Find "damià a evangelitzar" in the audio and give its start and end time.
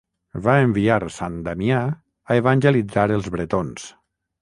1.49-3.09